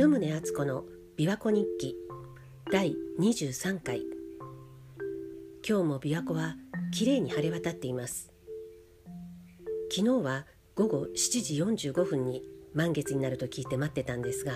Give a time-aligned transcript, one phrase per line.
[0.00, 0.84] 鳩宗敦子の
[1.18, 1.94] 琵琶湖日記
[2.72, 4.00] 第23回。
[5.62, 6.56] 今日も琵琶湖は
[6.90, 8.32] きれいに晴れ渡っています。
[9.94, 11.42] 昨日は午後7
[11.76, 14.54] 時45分に満月になると聞いて待ってたんですが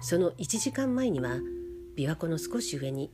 [0.00, 1.36] その1時間前には
[1.96, 3.12] 琵琶湖の少し上に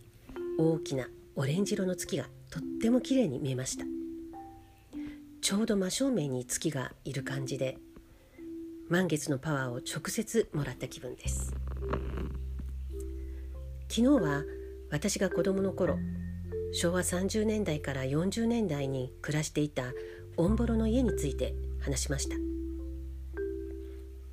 [0.59, 3.85] 大きなオレンジ色の月がとってもきれいに見えました。
[5.43, 7.77] ちょうど真正面に月がいる感じで
[8.89, 11.55] 満月のパワーを直接もらった気分です。
[13.89, 14.43] 昨日は
[14.91, 15.99] 私が子供の頃
[16.73, 19.93] 昭和30年代から40年代に暮らしていた
[20.37, 22.37] オンボロの家について話しました。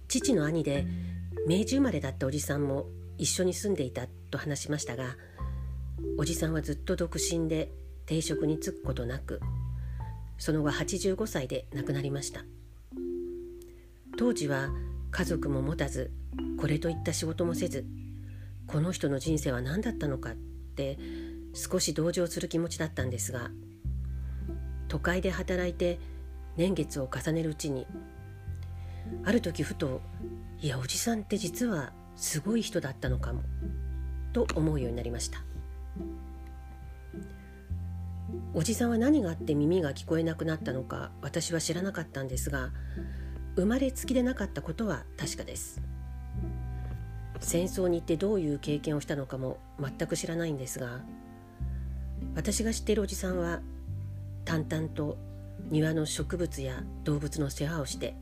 [0.07, 0.85] 父の兄で
[1.47, 5.15] 明治生まれだったおじさんも一緒に住んでいたと話しましたが
[6.17, 7.71] おじさんはずっと独身で
[8.05, 9.39] 定職に就くことなく
[10.37, 12.43] その後85歳で亡くなりました。
[14.17, 14.69] 当時は
[15.11, 16.11] 家族も持たず
[16.59, 17.85] これといった仕事もせず
[18.67, 20.97] この人の人生は何だったのかって
[21.53, 23.51] 少し同情する気持ちだったんですが
[24.87, 25.99] 都会で働いて
[26.57, 27.87] 年月を重ねるうちに
[29.23, 30.01] ある時ふと
[30.61, 33.41] いやおじさんって実はすごい人だったのかも
[34.33, 35.43] と思うようになりました。
[38.53, 42.71] おじさんは何があって耳が聞こえなくなったのか私は知らなかったんですが
[43.55, 45.81] 生まれつきでなかったことは確かです。
[47.41, 51.01] 戦争に行ってどういう経験をしたのかも全く知らないんですが
[52.35, 53.61] 私が知っているおじさんは
[54.45, 55.17] 淡々と
[55.69, 58.15] 庭の植物や動物の世話をして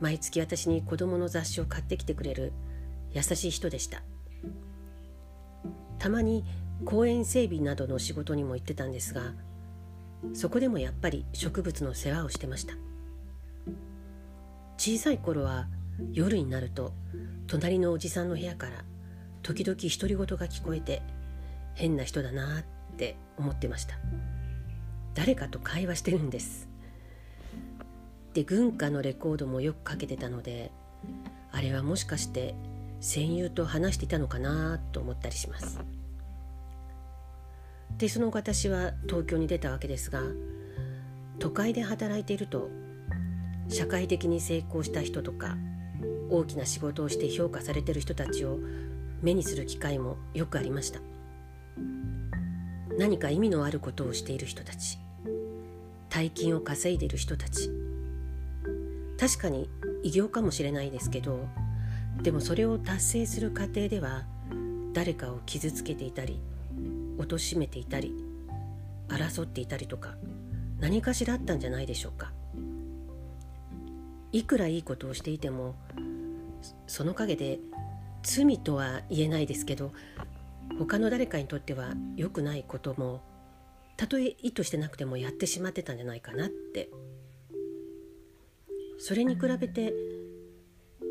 [0.00, 2.52] 毎月私に子供の雑誌を買ってきてくれる
[3.12, 4.02] 優しい人でした。
[5.98, 6.44] たまに
[6.84, 9.34] 公園整備などの仕事にも行ってたんですが
[10.32, 12.74] そこでもやっぱり植物の世話をしてました。
[14.80, 15.66] 小さい頃は
[16.14, 16.94] 夜になると
[17.46, 18.82] 隣のおじさんの部屋から
[19.42, 21.02] 時々独り言が聞こえて
[21.74, 23.96] 変な人だなって思ってました。
[25.12, 26.66] 誰かと会話してるんです。
[28.32, 30.72] で軍歌のレコードもよくかけてたので
[31.52, 32.54] あれはもしかして
[33.02, 35.78] 戦友と話していたのかなと思ったりします。
[37.98, 40.22] でその私は東京に出たわけですが
[41.38, 42.70] 都会で働いていると
[43.70, 45.56] 社会的に成功した人とか
[46.28, 48.58] 大きな仕事をして評価されてる人たちを
[49.22, 51.00] 目にする機会もよくありました。
[52.98, 54.98] 何か意味のあることをしている人たち
[56.10, 57.70] 大金を稼いでいる人たち。
[59.18, 59.70] 確かに
[60.02, 61.46] 偉業かもしれないですけど
[62.22, 64.24] でもそれを達成する過程では
[64.94, 66.40] 誰かを傷つけていたり
[67.18, 68.14] 貶めていたり
[69.08, 70.14] 争っていたりとか
[70.78, 72.32] 何かしらあったんじゃないでしょうか。
[74.32, 75.74] いくらいいことをしていても
[76.86, 77.58] その陰で
[78.22, 79.92] 罪とは言えないですけど
[80.78, 83.22] 他の誰かにとっては良くないことも
[83.96, 86.88] たとえ意図してなくてもやってしまってたんじゃないかなって。
[89.02, 89.94] それに比べて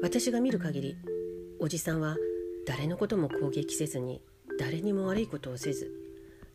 [0.03, 0.97] 私が見る限り
[1.59, 2.17] おじさんは
[2.67, 4.21] 誰のことも攻撃せずに
[4.59, 5.91] 誰にも悪いことをせず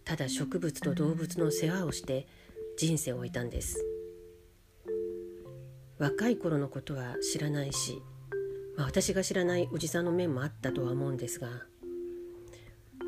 [0.04, 2.28] ただ植物と動物の世話をして
[2.78, 3.93] 人生を終えたんです。
[5.98, 8.02] 若い頃のことは知らないし、
[8.76, 11.48] まあ、私が知らないおじさんの面もあったとは思うんですが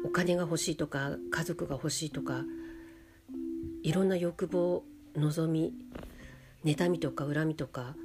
[0.04, 2.44] お金が欲しいとか家族が欲しいとか
[3.82, 4.84] いろんな欲望
[5.16, 5.72] 望み
[6.64, 7.96] 妬みとか恨みとか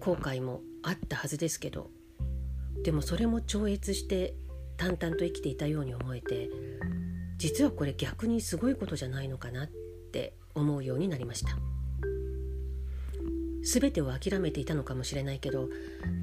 [0.00, 1.90] 後悔もあったはずですけど
[2.82, 4.34] でもそれも超越して
[4.76, 6.50] 淡々と生きていたように思えて
[7.36, 9.68] 実はこれ逆にすごいことじゃないのかなっ
[10.12, 11.73] て思うようになりました。
[13.64, 15.68] 全てを諦めていたのかもしれないけど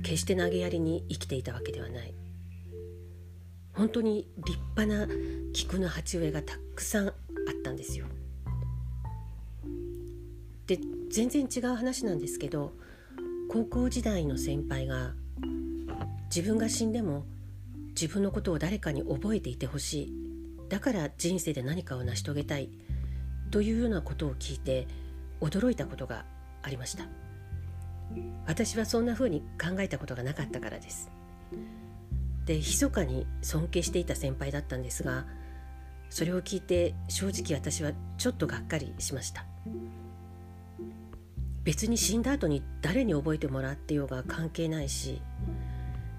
[0.03, 2.13] 決して投げやりに生きていたわけではない
[3.74, 5.07] 本当に立派な
[5.53, 7.13] 菊の鉢植えがたくさんあっ
[7.63, 8.06] たんですよ
[10.68, 10.79] で
[11.09, 12.73] 全然違う話なんですけど
[13.49, 15.14] 高校時代の先輩が
[16.34, 17.26] 自分が死んでも
[17.90, 20.14] 自分のことを誰かに覚えていてほしい
[20.70, 22.70] だから人生で何かを成し遂げたい
[23.49, 24.87] というようなことを聞いて
[25.41, 26.23] 驚いたことが
[26.64, 27.05] ありました。
[28.46, 31.09] 私はそんな風に考えたことがなかったからです。
[32.46, 35.25] で密かに尊敬していた先輩だったんですが
[36.09, 39.46] それを聞いて正直私はちょっとがっかりしました。
[41.63, 45.22] 別に死んだ後に誰に覚えてもらってようが関係ないし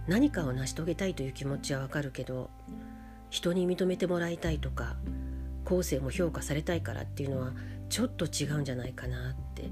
[0.06, 2.50] 何かを成し遂げたいという気持ちはわかるけど
[3.30, 4.96] 人に認めてもらいたいとか
[5.64, 7.52] 後世も評価されたいからっていうのは
[7.88, 9.70] ちょっと違うんじゃないかなって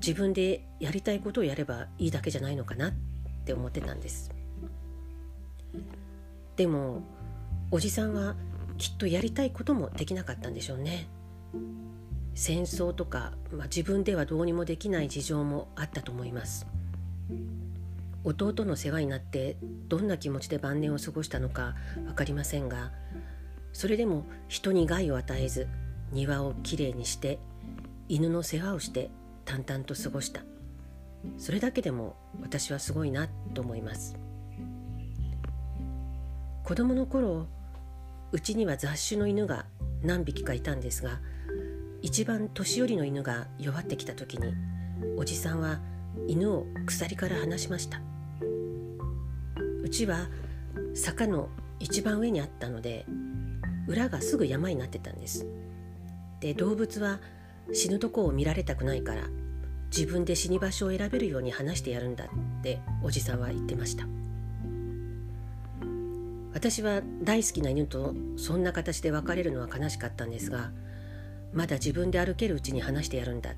[0.00, 2.92] 自分でやりたいことをやればいいだけじゃないのかなっ
[3.44, 4.30] て思ってたんです。
[6.56, 7.02] でも
[7.70, 8.34] おじさんは
[8.78, 11.08] きっとやりたいこともできなかったんでしょうね。
[12.34, 16.66] 戦争とか、まあ、自分ではどうにもできない事情もあったと思います。
[18.26, 19.56] 弟の世話になって
[19.88, 21.76] どんな気持ちで晩年を過ごしたのか
[22.06, 22.90] 分かりませんが
[23.72, 25.68] それでも人に害を与えず
[26.10, 27.38] 庭をきれいにして
[28.08, 29.10] 犬の世話をして
[29.46, 30.42] 淡々と過ごした。
[31.38, 34.16] それだけでも私はすごいなと思います。
[36.62, 37.46] 子供の頃
[38.32, 39.66] うちには雑種の犬が
[40.02, 41.20] 何匹かいたんですが
[42.02, 44.52] 一番年寄りの犬が弱ってきた時に
[45.16, 45.80] おじさんは
[46.26, 48.00] 犬を鎖から離しました。
[49.82, 50.28] うちは
[50.94, 53.06] 坂の一番上にあったので
[53.86, 55.46] 裏がすぐ山になってたんです。
[56.40, 57.20] で動物は
[57.72, 59.28] 死ぬとこを見られたくないから
[59.96, 62.28] 自分で死に場所を選べるように話してやるんだっ
[62.62, 64.06] ておじさんは言ってました。
[66.52, 70.70] 私は大好きな犬とそんな形で別れるのは悲しかったんですが
[71.52, 73.54] まだ自分で歩けるうちに話してやるんだっ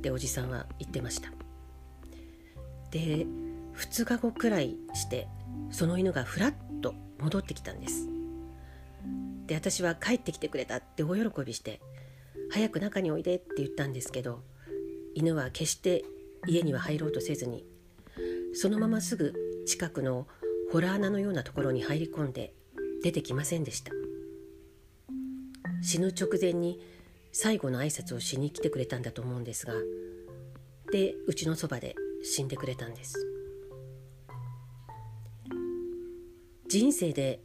[0.00, 1.30] ておじさんは言ってました。
[2.90, 3.26] で
[3.76, 5.28] 2日後くらいして
[5.70, 8.08] その犬がふらっと戻ってきたんです。
[9.46, 11.80] で私は帰ってきてくれたって大喜びして
[12.50, 14.42] 早く中においでって言ったんですけど
[15.14, 16.04] 犬は決して
[16.46, 17.64] 家には入ろうとせずに
[18.54, 19.32] そのまますぐ
[19.66, 20.26] 近くの
[20.70, 22.54] ホラー穴のようなところに入り込んで
[23.02, 23.92] 出てきませんでした。
[25.82, 26.80] 死ぬ直前に
[27.32, 29.74] 最後の挨拶をしに来てくれたんだと思うんですが
[30.92, 33.26] でうちのそばで死んでくれたんです。
[36.68, 37.40] 人生で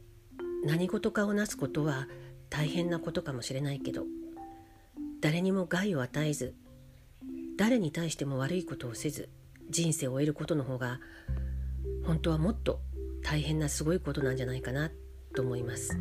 [0.64, 2.08] 何事かをなすことは
[2.48, 4.04] 大変なことかもしれないけど
[5.20, 6.54] 誰にも害を与えず
[7.56, 9.28] 誰に対しても悪いことをせず
[9.68, 11.00] 人生を終えることの方が
[12.04, 12.80] 本当はもっと
[13.22, 14.90] 大変なすごいことなんじゃないかな
[15.34, 15.98] と思います。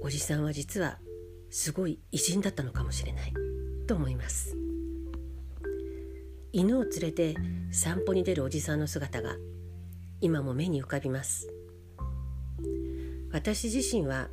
[0.00, 0.98] おじさんは実は
[1.50, 3.32] すごい偉人だったのかもしれない
[3.86, 4.56] と思います。
[6.52, 7.34] 犬を連れて
[7.70, 9.36] 散歩に出るおじさんの姿が
[10.20, 11.48] 今も目に浮かびます。
[13.32, 14.28] 私自身は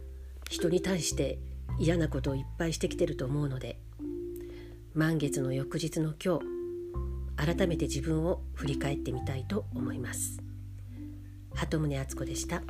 [0.50, 1.40] 人に対して
[1.80, 3.80] 嫌なことをいっぱいしてきてると思うので
[4.94, 6.46] 満月の翌日の今日
[7.56, 10.40] 改めて自分を振り返ってみたいと思います
[11.56, 12.62] 鳩宗敦子でした。